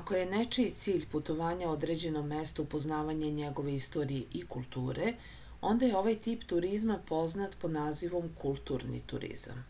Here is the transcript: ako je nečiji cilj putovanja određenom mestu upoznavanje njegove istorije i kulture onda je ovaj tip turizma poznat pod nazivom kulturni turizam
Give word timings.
ako 0.00 0.16
je 0.16 0.26
nečiji 0.32 0.74
cilj 0.82 1.06
putovanja 1.14 1.70
određenom 1.76 2.28
mestu 2.32 2.64
upoznavanje 2.66 3.30
njegove 3.38 3.74
istorije 3.78 4.28
i 4.40 4.42
kulture 4.52 5.08
onda 5.72 5.88
je 5.90 5.98
ovaj 6.02 6.18
tip 6.28 6.44
turizma 6.54 6.98
poznat 7.10 7.56
pod 7.64 7.76
nazivom 7.78 8.28
kulturni 8.44 9.02
turizam 9.14 9.66